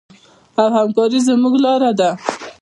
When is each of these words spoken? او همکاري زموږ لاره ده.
او 0.59 0.67
همکاري 0.77 1.19
زموږ 1.27 1.53
لاره 1.65 1.91
ده. 1.99 2.09